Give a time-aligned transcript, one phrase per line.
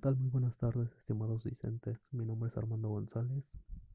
[0.00, 1.98] Muy buenas tardes, estimados docentes.
[2.12, 3.42] Mi nombre es Armando González,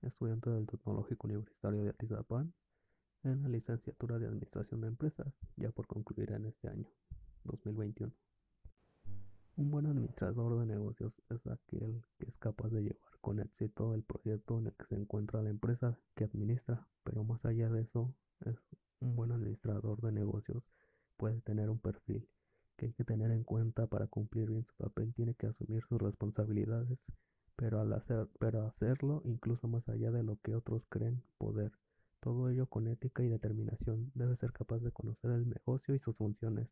[0.01, 2.53] estudiante del Tecnológico Universitario de Atizapán
[3.23, 6.89] en la licenciatura de Administración de Empresas, ya por concluir en este año,
[7.45, 8.11] 2021.
[9.55, 14.03] Un buen administrador de negocios es aquel que es capaz de llevar con éxito el
[14.03, 18.13] proyecto en el que se encuentra la empresa que administra, pero más allá de eso,
[18.41, 18.57] es
[18.99, 20.63] un buen administrador de negocios
[21.15, 22.27] puede tener un perfil
[22.77, 26.01] que hay que tener en cuenta para cumplir bien su papel, tiene que asumir sus
[26.01, 26.99] responsabilidades,
[27.55, 31.71] pero al hacer, pero hacerlo incluso más allá de lo que otros creen poder.
[32.19, 34.11] Todo ello con ética y determinación.
[34.15, 36.69] Debe ser capaz de conocer el negocio y sus funciones,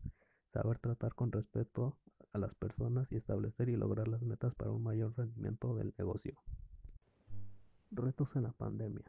[0.53, 1.97] saber tratar con respeto
[2.33, 6.37] a las personas y establecer y lograr las metas para un mayor rendimiento del negocio.
[7.91, 9.03] Retos en la pandemia.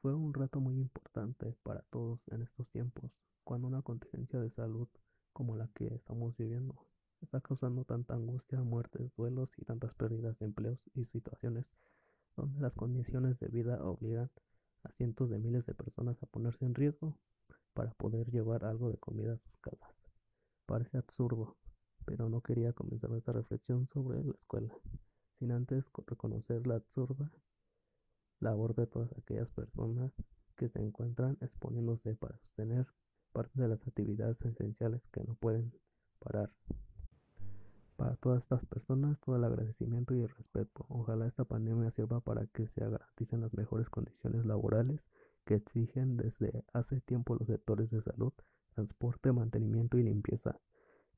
[0.00, 3.10] Fue un reto muy importante para todos en estos tiempos,
[3.42, 4.88] cuando una contingencia de salud
[5.38, 6.74] como la que estamos viviendo.
[7.20, 11.64] Está causando tanta angustia, muertes, duelos y tantas pérdidas de empleos y situaciones
[12.34, 14.32] donde las condiciones de vida obligan
[14.82, 17.16] a cientos de miles de personas a ponerse en riesgo
[17.72, 19.94] para poder llevar algo de comida a sus casas.
[20.66, 21.56] Parece absurdo,
[22.04, 24.74] pero no quería comenzar esta reflexión sobre la escuela,
[25.38, 27.30] sin antes reconocer la absurda
[28.40, 30.10] labor de todas aquellas personas
[30.56, 32.88] que se encuentran exponiéndose para sostener
[33.32, 35.72] parte de las actividades esenciales que no pueden
[36.18, 36.50] parar.
[37.96, 40.86] Para todas estas personas, todo el agradecimiento y el respeto.
[40.88, 45.00] Ojalá esta pandemia sirva para que se garanticen las mejores condiciones laborales
[45.44, 48.32] que exigen desde hace tiempo los sectores de salud,
[48.74, 50.60] transporte, mantenimiento y limpieza,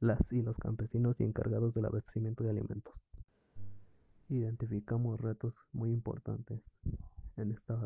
[0.01, 2.95] las y los campesinos y encargados del abastecimiento de alimentos.
[4.28, 6.61] Identificamos retos muy importantes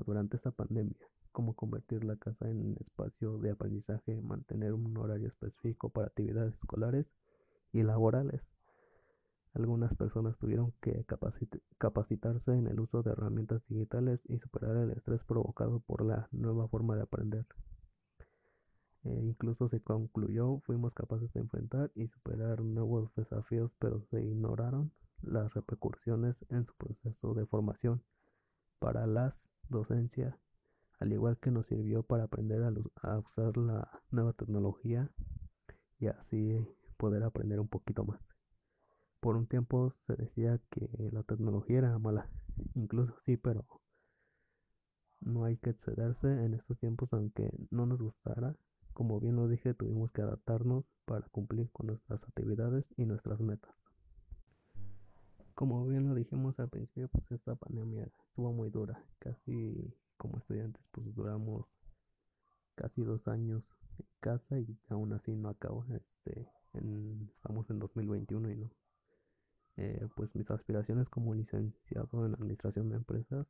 [0.07, 5.27] durante esta pandemia como convertir la casa en un espacio de aprendizaje, mantener un horario
[5.27, 7.07] específico para actividades escolares
[7.73, 8.41] y laborales.
[9.53, 11.05] Algunas personas tuvieron que
[11.79, 16.69] capacitarse en el uso de herramientas digitales y superar el estrés provocado por la nueva
[16.69, 17.47] forma de aprender.
[19.03, 24.93] E incluso se concluyó, fuimos capaces de enfrentar y superar nuevos desafíos, pero se ignoraron
[25.21, 28.05] las repercusiones en su proceso de formación
[28.79, 29.35] para las
[29.69, 30.37] docencias
[31.01, 35.11] al igual que nos sirvió para aprender a, usar la nueva tecnología
[35.99, 36.67] y así
[36.97, 38.21] poder aprender un poquito más.
[39.21, 42.29] Por un tiempo se decía que la tecnología era mala,
[42.75, 43.65] incluso sí, pero
[45.21, 48.55] no hay que excederse en estos tiempos aunque no nos gustara.
[48.93, 53.75] Como bien lo dije, tuvimos que adaptarnos para cumplir con nuestras actividades y nuestras metas.
[55.55, 60.83] Como bien lo dijimos al principio, pues esta pandemia estuvo muy dura, casi como estudiantes
[60.93, 61.67] pues duramos
[62.75, 63.63] casi dos años
[63.99, 66.49] en casa y aún así no acabo este
[67.37, 68.71] estamos en 2021 y no.
[69.77, 73.47] Eh, pues mis aspiraciones como licenciado en administración de empresas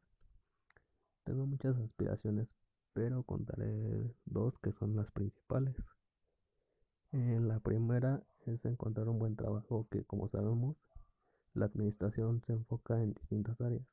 [1.25, 2.49] tengo muchas aspiraciones
[2.95, 5.75] pero contaré dos que son las principales.
[7.13, 10.77] Eh, la primera es encontrar un buen trabajo que como sabemos
[11.55, 13.87] la administración se enfoca en distintas áreas.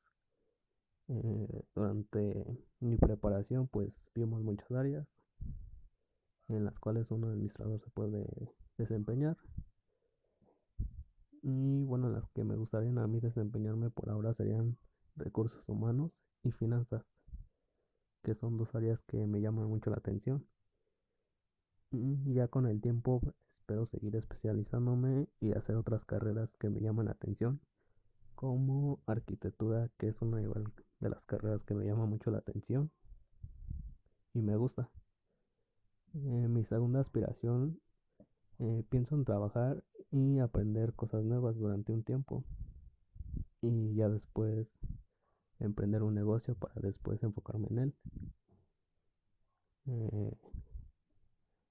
[1.08, 2.51] Eh, durante
[3.70, 5.06] pues vimos muchas áreas
[6.48, 8.26] en las cuales un administrador se puede
[8.78, 9.36] desempeñar.
[11.42, 14.76] Y bueno las que me gustaría a mí desempeñarme por ahora serían
[15.16, 16.12] recursos humanos
[16.44, 17.04] y finanzas
[18.22, 20.46] que son dos áreas que me llaman mucho la atención.
[21.90, 23.20] Y ya con el tiempo
[23.58, 27.60] espero seguir especializándome y hacer otras carreras que me llaman la atención
[28.34, 32.90] como arquitectura que es una de las carreras que me llama mucho la atención
[34.34, 34.88] y me gusta.
[36.14, 37.80] Eh, mi segunda aspiración,
[38.58, 42.44] eh, pienso en trabajar y aprender cosas nuevas durante un tiempo
[43.62, 44.68] y ya después
[45.58, 47.94] emprender un negocio para después enfocarme en él.
[49.86, 50.36] Eh,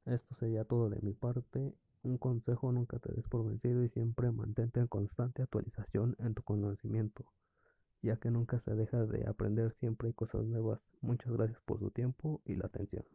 [0.05, 1.75] esto sería todo de mi parte.
[2.03, 6.41] Un consejo, nunca te des por vencido y siempre mantente en constante actualización en tu
[6.41, 7.25] conocimiento
[8.02, 10.80] ya que nunca se deja de aprender siempre hay cosas nuevas.
[11.02, 13.06] Muchas gracias por su tiempo y la atención.